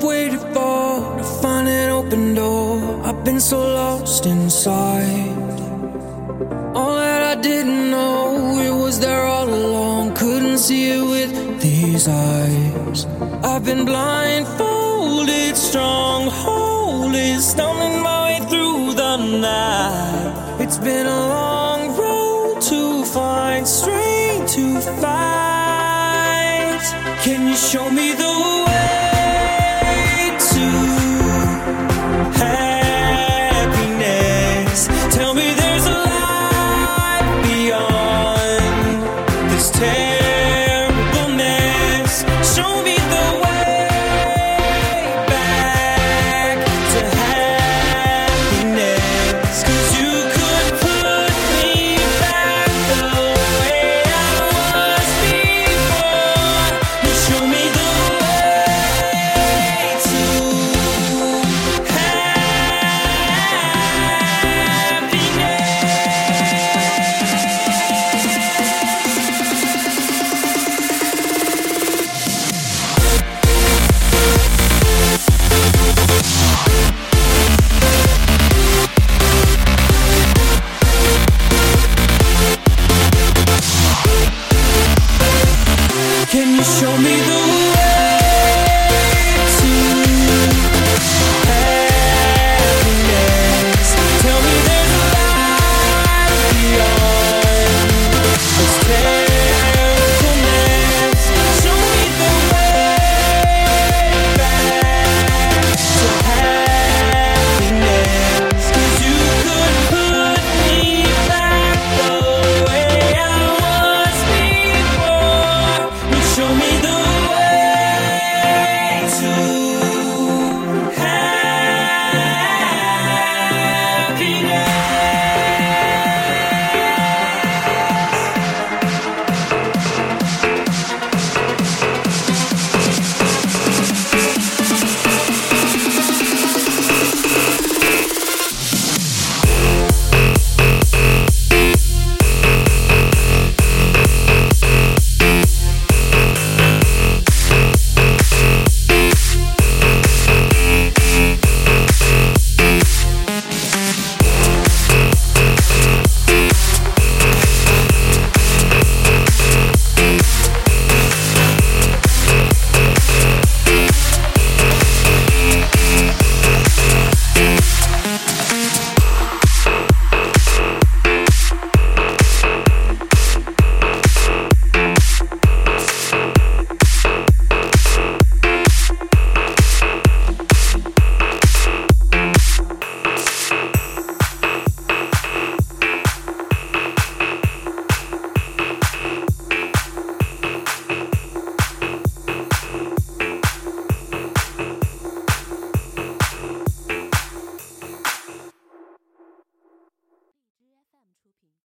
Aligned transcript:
I've 0.00 0.06
waited 0.06 0.40
for 0.54 1.18
to 1.18 1.24
find 1.42 1.68
an 1.68 1.90
open 1.90 2.34
door. 2.34 3.04
I've 3.04 3.22
been 3.22 3.38
so 3.38 3.58
lost 3.58 4.24
inside. 4.24 5.36
All 6.74 6.94
that 6.94 7.22
I 7.22 7.34
didn't 7.42 7.90
know, 7.90 8.58
it 8.60 8.72
was 8.82 8.98
there 8.98 9.26
all 9.26 9.46
along. 9.46 10.14
Couldn't 10.14 10.56
see 10.56 10.92
it 10.92 11.02
with 11.02 11.60
these 11.60 12.08
eyes. 12.08 13.04
I've 13.44 13.62
been 13.66 13.84
blindfolded, 13.84 15.54
strong, 15.54 16.30
strongholded, 16.30 17.38
stumbling 17.42 18.00
my 18.02 18.18
way 18.24 18.38
through 18.48 18.94
the 18.94 19.16
night. 19.18 20.62
It's 20.62 20.78
been 20.78 21.08
a 21.08 21.20
long 21.36 21.94
road 21.98 22.62
to 22.70 23.04
find 23.04 23.68
strength 23.68 24.54
to 24.54 24.80
fight. 25.02 26.84
Can 27.22 27.48
you 27.48 27.54
show 27.54 27.90
me 27.90 28.14
the 28.14 28.24
way? 28.24 28.59
yeah. 40.00 40.39